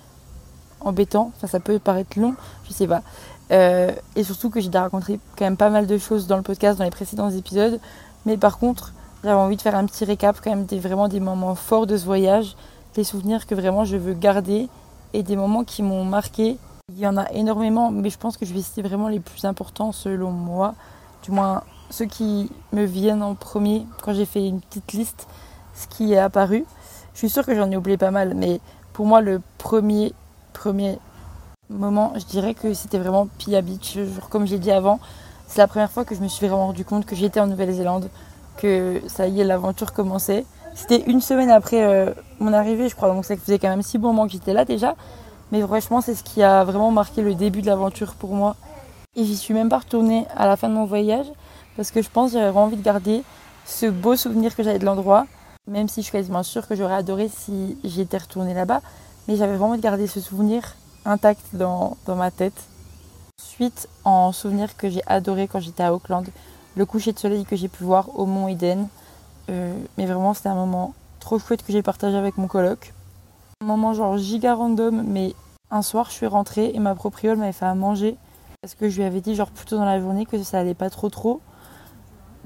[0.81, 1.33] embêtant.
[1.37, 2.35] Enfin, ça peut paraître long,
[2.66, 3.03] je sais pas.
[3.51, 6.42] Euh, et surtout que j'ai déjà raconté quand même pas mal de choses dans le
[6.42, 7.81] podcast, dans les précédents épisodes.
[8.27, 8.92] Mais par contre,
[9.23, 11.96] j'avais envie de faire un petit récap quand même des vraiment des moments forts de
[11.96, 12.57] ce voyage,
[12.94, 14.68] des souvenirs que vraiment je veux garder
[15.12, 16.59] et des moments qui m'ont marqué.
[16.92, 19.44] Il y en a énormément, mais je pense que je vais citer vraiment les plus
[19.44, 20.75] importants selon moi,
[21.23, 25.26] du moins ceux qui me viennent en premier quand j'ai fait une petite liste,
[25.74, 26.64] ce qui est apparu.
[27.14, 28.61] Je suis sûre que j'en ai oublié pas mal, mais
[28.92, 30.12] pour moi le premier
[30.53, 30.98] premier
[31.70, 33.98] moment, je dirais que c'était vraiment Pia Beach.
[34.29, 35.00] comme j'ai dit avant,
[35.46, 38.09] c'est la première fois que je me suis vraiment rendu compte que j'étais en Nouvelle-Zélande,
[38.57, 40.44] que ça y est, l'aventure commençait.
[40.74, 43.98] C'était une semaine après euh, mon arrivée, je crois, donc ça faisait quand même six
[43.98, 44.94] bons moments que j'étais là déjà.
[45.53, 48.57] Mais franchement, c'est ce qui a vraiment marqué le début de l'aventure pour moi.
[49.16, 51.26] Et j'y suis même pas retournée à la fin de mon voyage,
[51.76, 53.22] parce que je pense que j'avais vraiment envie de garder
[53.64, 55.26] ce beau souvenir que j'avais de l'endroit,
[55.66, 58.80] même si je suis quasiment sûre que j'aurais adoré si j'étais retournée là-bas.
[59.28, 62.64] Mais j'avais vraiment envie de garder ce souvenir intact dans, dans ma tête.
[63.40, 66.26] Suite en souvenir que j'ai adoré quand j'étais à Auckland,
[66.76, 68.88] le coucher de soleil que j'ai pu voir au Mont Eden.
[69.48, 72.92] Euh, mais vraiment, c'était un moment trop chouette que j'ai partagé avec mon coloc.
[73.62, 75.35] Un moment genre giga random, mais
[75.70, 78.16] un soir, je suis rentrée et ma propriole m'avait fait à manger
[78.62, 80.90] parce que je lui avais dit genre plutôt dans la journée que ça allait pas
[80.90, 81.40] trop trop.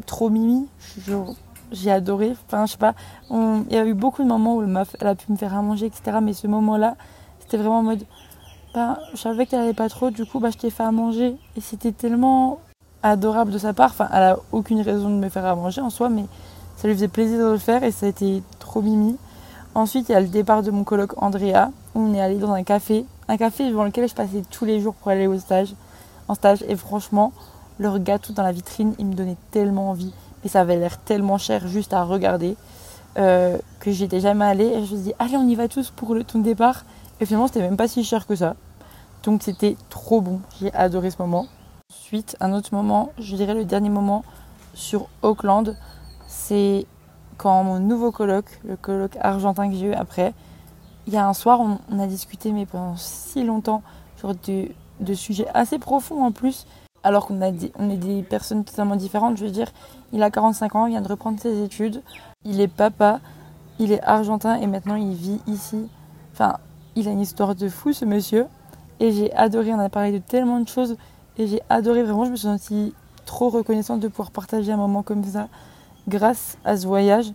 [0.07, 0.67] Trop mimi.
[1.73, 2.35] J'ai adoré.
[2.47, 2.95] Enfin, je sais pas.
[3.31, 5.55] il y a eu beaucoup de moments où elle, a, elle a pu me faire
[5.55, 6.19] à manger, etc.
[6.23, 6.97] Mais ce moment-là,
[7.41, 8.05] c'était vraiment en mode
[8.75, 11.37] bah, je savais qu'elle allait pas trop, du coup, bah, je t'ai fait à manger.
[11.57, 12.59] Et c'était tellement
[13.05, 13.91] adorable de sa part.
[13.91, 16.25] Enfin, elle a aucune raison de me faire à manger en soi, mais
[16.77, 19.17] ça lui faisait plaisir de le faire et ça a été trop mimi.
[19.77, 22.53] Ensuite, il y a le départ de mon coloc Andrea, où on est allé dans
[22.53, 23.07] un café.
[23.29, 25.75] Un café devant lequel je passais tous les jours pour aller au stage,
[26.27, 26.65] en stage.
[26.67, 27.33] Et franchement,
[27.79, 30.13] leur gâteau dans la vitrine, il me donnait tellement envie.
[30.45, 32.57] Et ça avait l'air tellement cher juste à regarder.
[33.17, 34.67] Euh, que j'étais jamais allée.
[34.67, 36.85] Et je me suis dit, allez, on y va tous pour le ton départ.
[37.21, 38.57] Et finalement, c'était même pas si cher que ça.
[39.23, 40.41] Donc c'était trop bon.
[40.61, 41.47] J'ai adoré ce moment.
[41.91, 44.25] Ensuite, un autre moment, je dirais le dernier moment
[44.75, 45.77] sur Auckland,
[46.27, 46.87] c'est
[47.37, 50.35] quand mon nouveau coloc, le coloc argentin que j'ai eu après,
[51.07, 53.83] il y a un soir, on, a discuté, mais pendant si longtemps,
[54.17, 54.69] sur de,
[55.01, 56.67] de sujets assez profonds en plus,
[57.05, 59.37] alors qu'on on est des personnes totalement différentes.
[59.37, 59.71] Je veux dire,
[60.13, 62.03] il a 45 ans, il vient de reprendre ses études,
[62.45, 63.21] il est papa,
[63.79, 65.89] il est argentin et maintenant il vit ici.
[66.33, 66.57] Enfin,
[66.97, 68.47] il a une histoire de fou ce monsieur.
[69.01, 70.97] Et j'ai adoré, on a parlé de tellement de choses.
[71.37, 72.95] Et j'ai adoré vraiment, je me suis sentie
[73.27, 75.49] trop reconnaissante de pouvoir partager un moment comme ça
[76.09, 77.33] grâce à ce voyage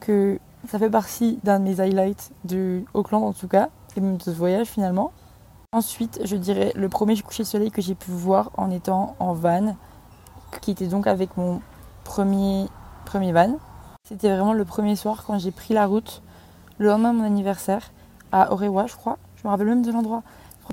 [0.00, 4.16] que ça fait partie d'un de mes highlights de Auckland en tout cas, et même
[4.16, 5.12] de ce voyage finalement.
[5.74, 9.32] Ensuite, je dirais le premier coucher de soleil que j'ai pu voir en étant en
[9.32, 9.74] van,
[10.60, 11.62] qui était donc avec mon
[12.04, 12.66] premier,
[13.06, 13.56] premier van.
[14.06, 16.20] C'était vraiment le premier soir quand j'ai pris la route,
[16.76, 17.90] le lendemain de mon anniversaire
[18.32, 19.16] à Orewa, je crois.
[19.36, 20.22] Je me rappelle même de l'endroit.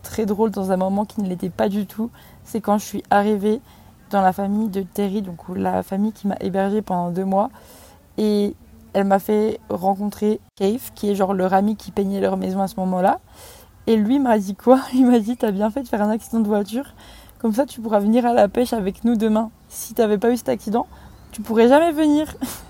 [0.03, 2.09] Très drôle dans un moment qui ne l'était pas du tout.
[2.43, 3.61] C'est quand je suis arrivée
[4.09, 7.51] dans la famille de Terry, donc la famille qui m'a hébergée pendant deux mois.
[8.17, 8.53] Et
[8.91, 12.67] elle m'a fait rencontrer Cave, qui est genre leur ami qui peignait leur maison à
[12.67, 13.19] ce moment-là.
[13.89, 14.81] Et lui m'a dit quoi?
[14.93, 16.93] Il m'a dit T'as bien fait de faire un accident de voiture.
[17.39, 19.49] Comme ça, tu pourras venir à la pêche avec nous demain.
[19.67, 20.85] Si t'avais pas eu cet accident,
[21.31, 22.27] tu pourrais jamais venir.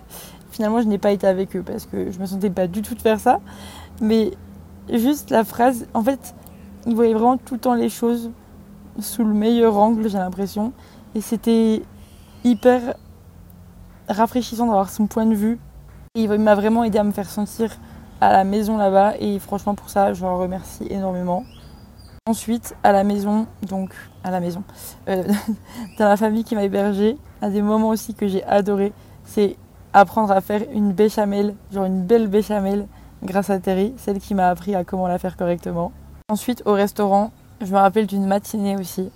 [0.51, 2.95] Finalement, je n'ai pas été avec eux parce que je me sentais pas du tout
[2.95, 3.41] de faire ça.
[3.99, 4.31] Mais
[4.93, 6.35] juste la phrase, en fait,
[6.87, 8.31] il voyait vraiment tout le temps les choses
[8.99, 10.71] sous le meilleur angle, j'ai l'impression.
[11.15, 11.83] Et c'était
[12.45, 12.95] hyper
[14.07, 15.59] rafraîchissant d'avoir son point de vue.
[16.15, 17.71] Et il m'a vraiment aidé à me faire sentir
[18.21, 19.13] à la maison là-bas.
[19.19, 21.43] Et franchement, pour ça, je le remercie énormément.
[22.27, 24.63] Ensuite, à la maison, donc à la maison,
[25.07, 25.23] euh,
[25.97, 28.93] dans la famille qui m'a hébergée, un des moments aussi que j'ai adoré,
[29.25, 29.55] c'est
[29.93, 32.87] apprendre à faire une béchamel, genre une belle béchamel
[33.23, 35.91] grâce à Terry, celle qui m'a appris à comment la faire correctement.
[36.29, 39.09] Ensuite, au restaurant, je me rappelle d'une matinée aussi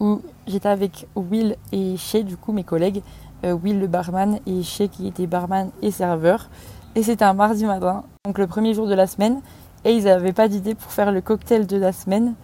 [0.00, 3.02] où j'étais avec Will et Shay, du coup mes collègues,
[3.44, 6.48] euh, Will le barman et Shay qui était barman et serveur.
[6.94, 9.40] Et c'était un mardi matin, donc le premier jour de la semaine,
[9.84, 12.34] et ils n'avaient pas d'idée pour faire le cocktail de la semaine.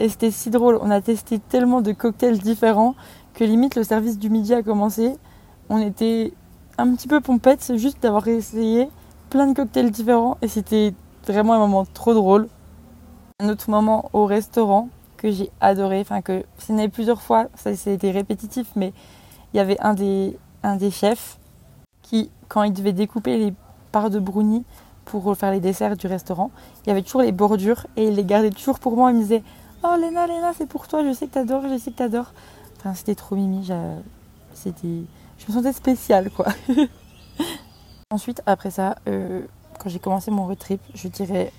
[0.00, 2.94] Et c'était si drôle, on a testé tellement de cocktails différents
[3.34, 5.16] que limite le service du midi a commencé.
[5.68, 6.32] On était
[6.78, 8.88] un petit peu pompette juste d'avoir essayé
[9.30, 10.94] plein de cocktails différents et c'était
[11.26, 12.48] vraiment un moment trop drôle.
[13.40, 17.70] Un autre moment au restaurant que j'ai adoré, enfin que ce n'est plusieurs fois, ça,
[17.70, 18.92] été répétitif, mais
[19.52, 21.38] il y avait un des, un des chefs
[22.02, 23.54] qui, quand il devait découper les
[23.92, 24.64] parts de brownie
[25.04, 26.50] pour faire les desserts du restaurant,
[26.84, 29.10] il y avait toujours les bordures et il les gardait toujours pour moi.
[29.10, 29.42] Il me disait
[29.84, 32.32] Oh Léna, Léna, c'est pour toi, je sais que t'adores, je sais que t'adores.
[32.78, 33.68] Enfin, c'était trop mimi,
[34.54, 35.02] c'était...
[35.38, 36.46] je me sentais spéciale quoi.
[38.10, 39.42] Ensuite, après ça, euh,
[39.78, 41.52] quand j'ai commencé mon road trip, je dirais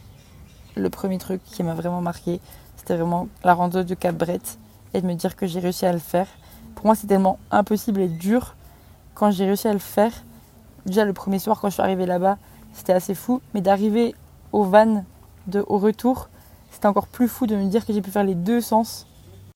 [0.76, 2.40] le premier truc qui m'a vraiment marqué,
[2.78, 4.60] c'était vraiment la rando de Cap Brett
[4.94, 6.28] et de me dire que j'ai réussi à le faire.
[6.76, 8.56] Pour moi, c'est tellement impossible et dur.
[9.16, 10.12] Quand j'ai réussi à le faire,
[10.86, 12.38] déjà le premier soir, quand je suis arrivée là-bas,
[12.74, 13.42] c'était assez fou.
[13.54, 14.16] Mais d'arriver
[14.52, 15.04] au van
[15.48, 16.30] de, au retour,
[16.72, 19.08] c'était encore plus fou de me dire que j'ai pu faire les deux sens.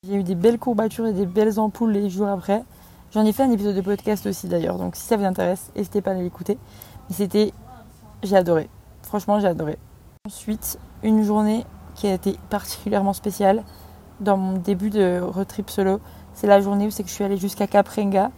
[0.07, 2.63] J'ai eu des belles courbatures et des belles ampoules les jours après.
[3.11, 6.01] J'en ai fait un épisode de podcast aussi d'ailleurs, donc si ça vous intéresse, n'hésitez
[6.01, 6.57] pas à l'écouter.
[7.09, 7.53] Mais c'était.
[8.23, 8.69] J'ai adoré.
[9.01, 9.77] Franchement, j'ai adoré.
[10.27, 13.63] Ensuite, une journée qui a été particulièrement spéciale
[14.19, 15.99] dans mon début de road trip solo,
[16.33, 18.31] c'est la journée où c'est que je suis allée jusqu'à Caprenga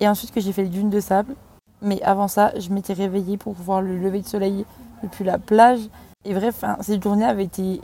[0.00, 1.34] et ensuite que j'ai fait les dunes de sable.
[1.82, 4.64] Mais avant ça, je m'étais réveillée pour voir le lever de soleil
[5.02, 5.80] depuis la plage.
[6.24, 7.80] Et bref, cette journée avait été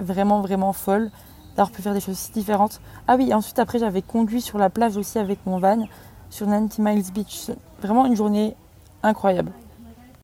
[0.00, 1.10] vraiment, vraiment folle
[1.56, 2.80] d'avoir pu faire des choses si différentes.
[3.06, 5.86] Ah oui, et ensuite après, j'avais conduit sur la plage aussi avec mon van
[6.30, 7.50] sur 90 Miles Beach.
[7.80, 8.54] Vraiment une journée
[9.02, 9.52] incroyable.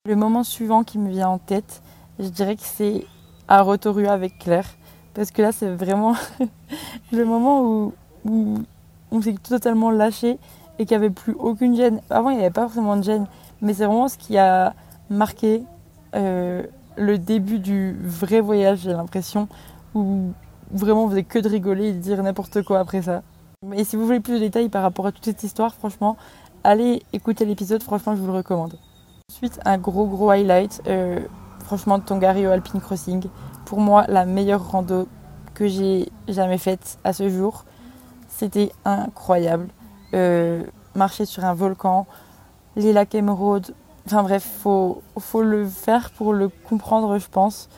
[0.07, 1.83] Le moment suivant qui me vient en tête,
[2.19, 3.07] je dirais que c'est
[3.49, 4.69] à Rotorua avec Claire.
[5.15, 6.15] Parce que là, c'est vraiment
[7.13, 7.95] le moment où,
[8.27, 8.59] où
[9.11, 10.39] on s'est totalement lâché
[10.79, 12.01] et qu'il n'y avait plus aucune gêne.
[12.11, 13.27] Avant, il n'y avait pas forcément de gêne,
[13.63, 14.75] mais c'est vraiment ce qui a
[15.11, 15.63] marqué
[16.15, 16.63] euh,
[16.97, 19.49] le début du vrai voyage, j'ai l'impression,
[19.95, 20.33] où
[20.71, 23.23] vraiment on faisait que de rigoler et de dire n'importe quoi après ça.
[23.65, 26.17] Mais si vous voulez plus de détails par rapport à toute cette histoire, franchement,
[26.65, 28.75] allez écouter l'épisode, franchement, je vous le recommande.
[29.31, 31.21] Ensuite, un gros gros highlight, euh,
[31.61, 33.25] franchement, Tongariro Alpine Crossing.
[33.65, 35.09] Pour moi, la meilleure rando
[35.55, 37.65] que j'ai jamais faite à ce jour.
[38.29, 39.69] C'était incroyable.
[40.15, 40.63] Euh,
[40.95, 42.07] marcher sur un volcan,
[42.77, 43.75] les lacs émeraudes.
[44.07, 47.69] Enfin bref, faut, faut le faire pour le comprendre, je pense.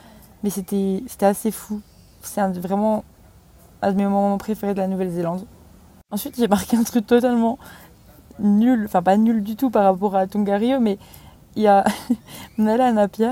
[0.43, 1.81] Mais c'était assez fou.
[2.21, 3.03] C'est vraiment
[3.81, 5.45] un de mes moments préférés de la Nouvelle-Zélande.
[6.11, 7.57] Ensuite, j'ai marqué un truc totalement
[8.39, 10.99] nul, enfin pas nul du tout par rapport à Tongariro, mais
[11.55, 11.85] il y a,
[12.59, 13.31] on allait à Napier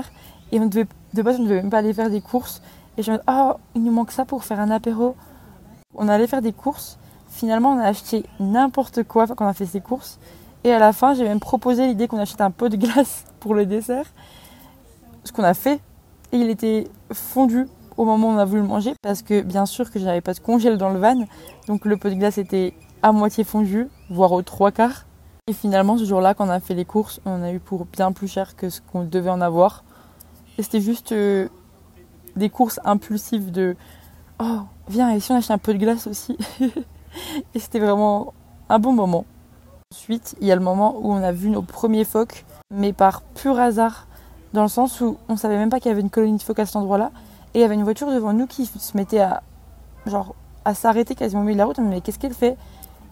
[0.50, 2.60] et on devait, de base on ne devait même pas aller faire des courses.
[2.98, 5.14] Et je me dis, oh, il nous manque ça pour faire un apéro.
[5.94, 6.98] On allait faire des courses
[7.36, 10.18] Finalement, on a acheté n'importe quoi quand on a fait ses courses.
[10.64, 13.52] Et à la fin, j'ai même proposé l'idée qu'on achète un pot de glace pour
[13.52, 14.06] le dessert.
[15.22, 15.78] Ce qu'on a fait.
[16.32, 17.66] Et il était fondu
[17.98, 18.94] au moment où on a voulu le manger.
[19.02, 21.26] Parce que bien sûr que je n'avais pas de congèle dans le van.
[21.66, 22.72] Donc le pot de glace était
[23.02, 25.04] à moitié fondu, voire aux trois quarts.
[25.46, 28.12] Et finalement, ce jour-là, quand on a fait les courses, on a eu pour bien
[28.12, 29.84] plus cher que ce qu'on devait en avoir.
[30.56, 31.48] Et c'était juste euh,
[32.34, 33.76] des courses impulsives de
[34.40, 36.38] Oh, viens, et si on achète un pot de glace aussi
[37.54, 38.32] et c'était vraiment
[38.68, 39.24] un bon moment.
[39.92, 43.22] Ensuite, il y a le moment où on a vu nos premiers phoques, mais par
[43.22, 44.06] pur hasard,
[44.52, 46.58] dans le sens où on savait même pas qu'il y avait une colonie de phoques
[46.58, 47.12] à cet endroit-là,
[47.54, 49.42] et il y avait une voiture devant nous qui se mettait à
[50.06, 51.78] genre à s'arrêter quasiment au milieu de la route.
[51.78, 52.56] Mais qu'est-ce qu'elle fait?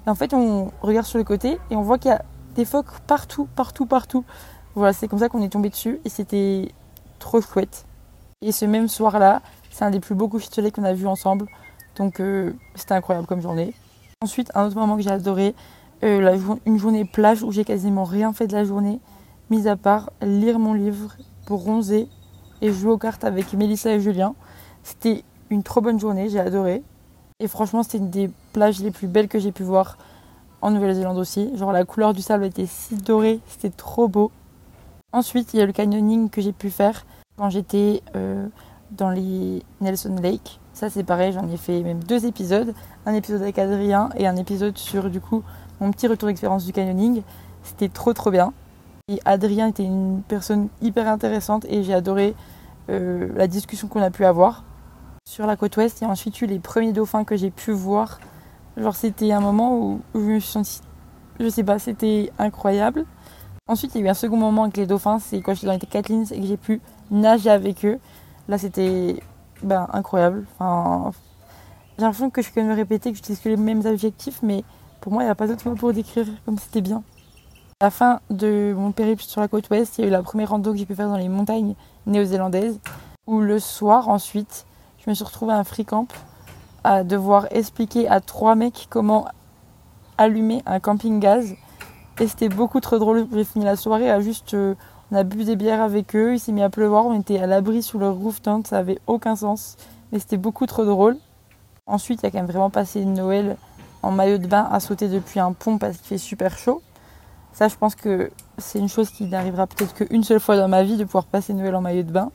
[0.07, 2.23] Et en fait, on regarde sur le côté et on voit qu'il y a
[2.57, 4.25] des phoques partout, partout, partout.
[4.75, 6.73] Voilà, c'est comme ça qu'on est tombé dessus et c'était
[7.21, 7.87] trop chouette.
[8.43, 9.41] Et ce même soir-là,
[9.71, 11.47] c'est un des plus beaux couchers de soleil qu'on a vu ensemble.
[11.97, 13.73] Donc euh, c'était incroyable comme journée.
[14.23, 15.55] Ensuite, un autre moment que j'ai adoré,
[16.03, 19.01] euh, une journée plage où j'ai quasiment rien fait de la journée,
[19.51, 21.15] mis à part lire mon livre,
[21.47, 22.09] bronzer
[22.63, 24.35] et jouer aux cartes avec Mélissa et Julien.
[24.83, 26.83] C'était une trop bonne journée, j'ai adoré.
[27.41, 29.99] Et franchement, c'était une des plages les plus belles que j'ai pu voir
[30.63, 31.57] en Nouvelle-Zélande aussi.
[31.57, 34.31] Genre la couleur du sable était si dorée, c'était trop beau.
[35.13, 37.05] Ensuite, il y a le canyoning que j'ai pu faire
[37.37, 38.47] quand j'étais euh,
[38.91, 40.61] dans les Nelson Lake.
[40.75, 42.75] Ça c'est pareil, j'en ai fait même deux épisodes.
[43.07, 45.45] Un épisode avec Adrien et un épisode sur du coup
[45.81, 47.23] mon petit retour d'expérience du canyoning.
[47.63, 48.53] C'était trop trop bien.
[49.09, 52.35] Et Adrien était une personne hyper intéressante et j'ai adoré
[52.91, 54.65] euh, la discussion qu'on a pu avoir.
[55.29, 58.19] Sur la côte ouest, a ensuite eu les premiers dauphins que j'ai pu voir.
[58.77, 60.81] Genre c'était un moment où, je me suis sentie,
[61.39, 63.05] je sais pas, c'était incroyable.
[63.69, 65.73] Ensuite, il y a eu un second moment avec les dauphins, c'est quand j'étais dans
[65.73, 67.99] les Catlins et que j'ai pu nager avec eux.
[68.49, 69.23] Là, c'était
[69.65, 70.47] ben, incroyable.
[70.59, 71.13] Enfin,
[71.97, 74.65] j'ai l'impression que je peux me répéter, que j'utilise que les mêmes adjectifs, mais
[75.01, 77.03] pour moi, il n'y a pas d'autre mot pour décrire comme c'était bien.
[77.81, 80.23] À la fin de mon périple sur la côte ouest, il y a eu la
[80.23, 81.75] première rando que j'ai pu faire dans les montagnes
[82.07, 82.79] néo-zélandaises,
[83.27, 84.67] où le soir, ensuite,
[84.99, 86.07] je me suis retrouvée à un free camp
[86.85, 89.27] à devoir expliquer à trois mecs comment
[90.19, 91.55] allumer un camping gaz.
[92.21, 93.27] Et c'était beaucoup trop drôle.
[93.33, 94.75] J'ai fini la soirée à juste euh,
[95.11, 97.47] on a bu des bières avec eux, il s'est mis à pleuvoir, on était à
[97.47, 99.77] l'abri sous leur roof tent, ça avait aucun sens,
[100.13, 101.17] mais c'était beaucoup trop drôle.
[101.87, 103.57] Ensuite, il a quand même vraiment passé Noël
[104.03, 106.83] en maillot de bain à sauter depuis un pont parce qu'il fait super chaud.
[107.53, 110.83] Ça, je pense que c'est une chose qui n'arrivera peut-être qu'une seule fois dans ma
[110.83, 112.31] vie de pouvoir passer An en maillot de bain.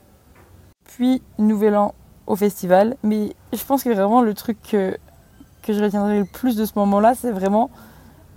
[0.84, 1.94] Puis Nouvel An
[2.26, 2.96] au festival.
[3.02, 4.96] Mais je pense que vraiment le truc que,
[5.62, 7.70] que je retiendrai le plus de ce moment-là, c'est vraiment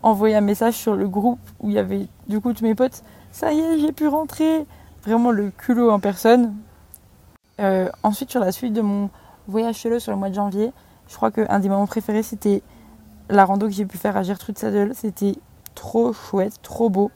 [0.01, 3.03] envoyer un message sur le groupe où il y avait du coup tous mes potes.
[3.33, 4.65] Ça y est, j'ai pu rentrer.
[5.03, 6.55] Vraiment le culot en personne.
[7.59, 9.09] Euh, ensuite, sur la suite de mon
[9.47, 10.71] voyage solo sur le mois de janvier,
[11.07, 12.61] je crois qu'un des moments préférés, c'était
[13.29, 14.93] la rando que j'ai pu faire à Gertrude Saddle.
[14.93, 15.35] C'était
[15.73, 17.09] trop chouette, trop beau.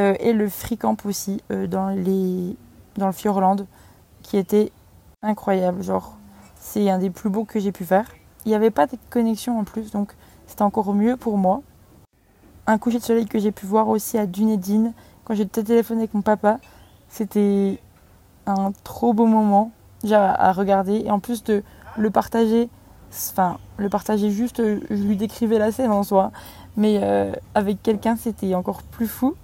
[0.00, 3.64] Euh, et le free camp aussi euh, dans, le Fjordland
[4.22, 4.72] qui était
[5.22, 5.84] incroyable.
[5.84, 6.16] Genre,
[6.56, 8.10] c'est un des plus beaux que j'ai pu faire.
[8.44, 10.12] Il n'y avait pas de connexion en plus, donc
[10.48, 11.62] c'était encore mieux pour moi.
[12.66, 14.92] Un coucher de soleil que j'ai pu voir aussi à Dunedin
[15.24, 16.58] quand j'ai téléphoné avec mon papa.
[17.08, 17.78] C'était
[18.46, 21.02] un trop beau moment déjà à regarder.
[21.04, 21.62] Et en plus de
[21.96, 22.68] le partager
[23.10, 26.32] enfin le partager juste je lui décrivais la scène en soi.
[26.76, 29.34] Mais euh, avec quelqu'un c'était encore plus fou.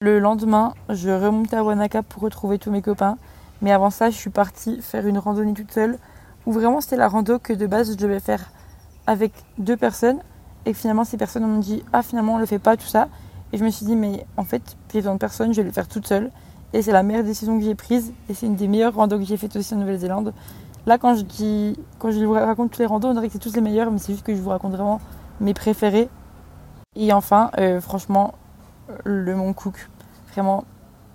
[0.00, 3.18] Le lendemain je remontais à Wanaka pour retrouver tous mes copains.
[3.60, 5.98] Mais avant ça je suis partie faire une randonnée toute seule
[6.46, 8.50] où vraiment c'était la rando que de base je devais faire
[9.06, 10.20] avec deux personnes.
[10.64, 13.08] Et finalement ces personnes m'ont dit ah finalement on le fait pas tout ça
[13.52, 15.88] et je me suis dit mais en fait besoin de personne je vais le faire
[15.88, 16.30] toute seule
[16.72, 18.12] et c'est la meilleure décision que j'ai prise.
[18.28, 20.34] Et c'est une des meilleures randos que j'ai faites aussi en Nouvelle-Zélande.
[20.86, 23.38] Là, quand je, dis, quand je vous raconte tous les randos, on dirait que c'est
[23.38, 25.00] tous les meilleurs, mais c'est juste que je vous raconte vraiment
[25.40, 26.08] mes préférés.
[26.96, 28.34] Et enfin, euh, franchement,
[29.04, 29.88] le Mont Cook.
[30.32, 30.64] Vraiment,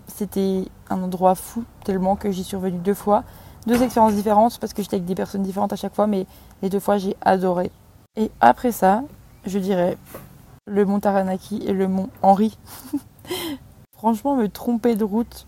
[0.08, 3.24] c'était un endroit fou, tellement que j'y suis revenue deux fois.
[3.66, 6.26] Deux expériences différentes, parce que j'étais avec des personnes différentes à chaque fois, mais
[6.62, 7.72] les deux fois, j'ai adoré.
[8.16, 9.04] Et après ça,
[9.46, 9.98] je dirais
[10.66, 12.58] le Mont Taranaki et le Mont Henri.
[13.94, 15.48] Franchement, me tromper de route,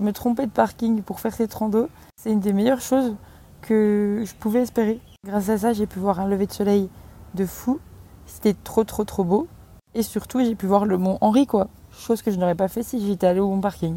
[0.00, 3.14] me tromper de parking pour faire cette rando, c'est une des meilleures choses
[3.62, 5.00] que je pouvais espérer.
[5.24, 6.88] Grâce à ça, j'ai pu voir un lever de soleil
[7.34, 7.80] de fou.
[8.26, 9.48] C'était trop, trop, trop beau.
[9.94, 11.68] Et surtout, j'ai pu voir le mont Henri, quoi.
[11.92, 13.96] Chose que je n'aurais pas fait si j'étais allée au bon parking.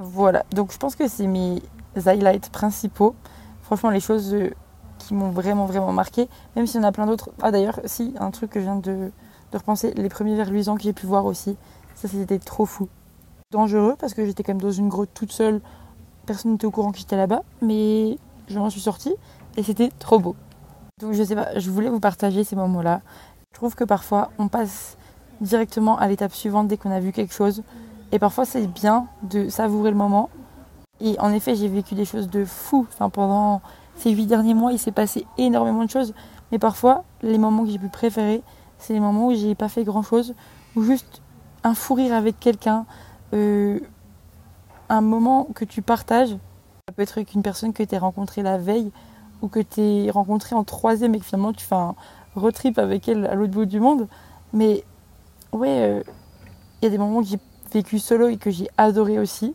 [0.00, 1.60] Voilà, donc je pense que c'est mes
[2.06, 3.14] highlights principaux.
[3.62, 4.34] Franchement, les choses
[4.98, 6.28] qui m'ont vraiment, vraiment marqué.
[6.56, 7.30] Même s'il y en a plein d'autres.
[7.42, 9.10] Ah, d'ailleurs, si, un truc que je viens de,
[9.52, 11.56] de repenser, les premiers vers luisants que j'ai pu voir aussi.
[11.94, 12.88] Ça, c'était trop fou
[13.50, 15.60] dangereux parce que j'étais quand même dans une grotte toute seule.
[16.26, 19.14] Personne n'était au courant que j'étais là-bas, mais je m'en suis sortie
[19.56, 20.36] et c'était trop beau.
[21.00, 23.00] Donc je sais pas, je voulais vous partager ces moments-là.
[23.52, 24.98] Je trouve que parfois on passe
[25.40, 27.62] directement à l'étape suivante dès qu'on a vu quelque chose.
[28.12, 30.28] Et parfois c'est bien de savourer le moment.
[31.00, 32.86] Et en effet, j'ai vécu des choses de fou.
[32.92, 33.62] Enfin, pendant
[33.94, 36.12] ces huit derniers mois, il s'est passé énormément de choses.
[36.50, 38.42] Mais parfois, les moments que j'ai pu préférer,
[38.78, 40.34] c'est les moments où j'ai pas fait grand-chose,
[40.76, 41.22] ou juste
[41.64, 42.86] un fou rire avec quelqu'un,
[43.34, 43.80] euh,
[44.88, 46.30] un moment que tu partages.
[46.30, 48.90] Ça peut être avec une personne que tu as rencontrée la veille
[49.42, 51.94] ou que tu es rencontrée en troisième et que finalement tu fais un
[52.34, 54.08] retrip avec elle à l'autre bout du monde.
[54.52, 54.84] Mais
[55.52, 56.02] ouais, euh,
[56.80, 57.38] il y a des moments que j'ai
[57.72, 59.54] vécu solo et que j'ai adoré aussi.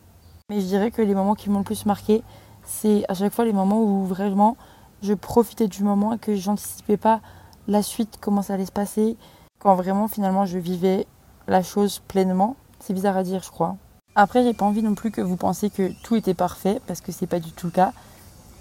[0.50, 2.22] Mais je dirais que les moments qui m'ont le plus marqué,
[2.64, 4.56] c'est à chaque fois les moments où vraiment
[5.02, 7.22] je profitais du moment et que j'anticipais pas
[7.68, 9.18] la suite, comment ça allait se passer,
[9.60, 11.08] quand vraiment finalement je vivais
[11.48, 12.56] la chose pleinement.
[12.80, 13.76] C'est bizarre à dire, je crois.
[14.16, 17.12] Après, j'ai pas envie non plus que vous pensiez que tout était parfait, parce que
[17.12, 17.94] c'est pas du tout le cas.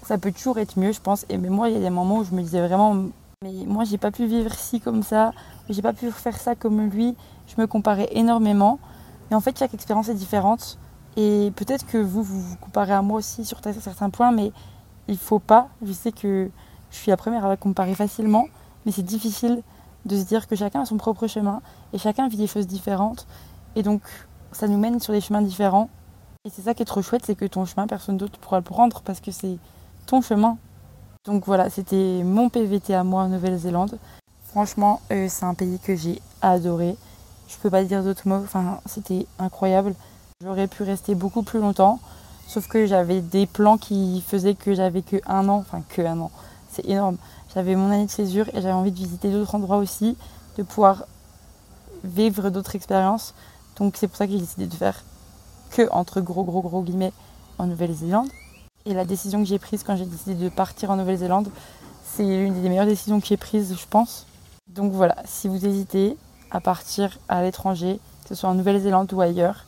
[0.03, 1.25] Ça peut toujours être mieux, je pense.
[1.29, 2.95] Et mais moi, il y a des moments où je me disais vraiment,
[3.43, 5.31] mais moi, j'ai pas pu vivre ci comme ça,
[5.69, 7.15] j'ai pas pu faire ça comme lui.
[7.47, 8.79] Je me comparais énormément.
[9.29, 10.79] Mais en fait, chaque expérience est différente.
[11.15, 14.51] Et peut-être que vous, vous vous comparez à moi aussi sur certains points, mais
[15.07, 15.67] il faut pas.
[15.85, 16.49] Je sais que
[16.89, 18.47] je suis la première à comparer facilement,
[18.85, 19.61] mais c'est difficile
[20.05, 21.61] de se dire que chacun a son propre chemin
[21.93, 23.25] et chacun vit des choses différentes.
[23.75, 24.01] Et donc,
[24.51, 25.89] ça nous mène sur des chemins différents.
[26.45, 28.63] Et c'est ça qui est trop chouette, c'est que ton chemin, personne d'autre pourra le
[28.63, 29.57] prendre parce que c'est
[30.05, 30.57] ton chemin.
[31.25, 33.97] Donc voilà, c'était mon PVT à moi en Nouvelle-Zélande.
[34.49, 36.97] Franchement, euh, c'est un pays que j'ai adoré.
[37.47, 39.95] Je peux pas dire d'autres mots, enfin, c'était incroyable.
[40.43, 41.99] J'aurais pu rester beaucoup plus longtemps,
[42.47, 46.19] sauf que j'avais des plans qui faisaient que j'avais que un an, enfin que un
[46.19, 46.31] an,
[46.69, 47.17] c'est énorme.
[47.53, 50.17] J'avais mon année de césure et j'avais envie de visiter d'autres endroits aussi,
[50.57, 51.05] de pouvoir
[52.03, 53.33] vivre d'autres expériences.
[53.77, 55.03] Donc c'est pour ça que j'ai décidé de faire
[55.71, 57.13] que entre gros gros gros guillemets
[57.57, 58.29] en Nouvelle-Zélande.
[58.85, 61.49] Et la décision que j'ai prise quand j'ai décidé de partir en Nouvelle-Zélande,
[62.03, 64.25] c'est l'une des meilleures décisions que j'ai prises, je pense.
[64.67, 66.17] Donc voilà, si vous hésitez
[66.51, 69.65] à partir à l'étranger, que ce soit en Nouvelle-Zélande ou ailleurs,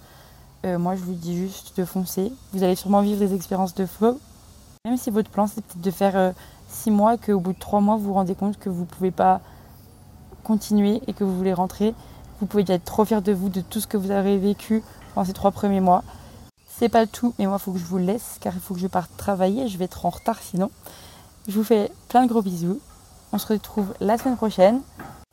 [0.66, 2.32] euh, moi je vous dis juste de foncer.
[2.52, 4.18] Vous allez sûrement vivre des expériences de feu.
[4.86, 7.82] Même si votre plan c'est peut-être de faire 6 euh, mois, qu'au bout de 3
[7.82, 9.42] mois vous vous rendez compte que vous ne pouvez pas
[10.44, 11.94] continuer et que vous voulez rentrer,
[12.40, 15.26] vous pouvez être trop fier de vous, de tout ce que vous avez vécu pendant
[15.26, 16.04] ces trois premiers mois.
[16.68, 18.80] C'est pas tout, mais moi, il faut que je vous laisse car il faut que
[18.80, 19.68] je parte travailler.
[19.68, 20.70] Je vais être en retard sinon.
[21.48, 22.80] Je vous fais plein de gros bisous.
[23.32, 24.82] On se retrouve la semaine prochaine.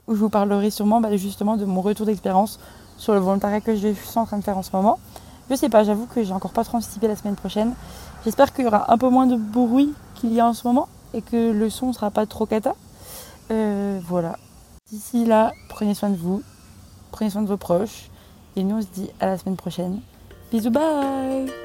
[0.09, 2.59] où je vous parlerai sûrement bah, justement de mon retour d'expérience
[2.97, 4.99] sur le volontariat que je suis en train de faire en ce moment.
[5.51, 7.75] Je sais pas, j'avoue que j'ai encore pas trop anticipé la semaine prochaine.
[8.25, 10.89] J'espère qu'il y aura un peu moins de bruit qu'il y a en ce moment
[11.15, 12.75] et que le son sera pas trop cata.
[13.51, 14.39] Euh, voilà.
[14.91, 16.43] D'ici là, prenez soin de vous,
[17.11, 18.11] prenez soin de vos proches
[18.57, 20.01] et nous on se dit à la semaine prochaine.
[20.51, 21.62] Bisous, bye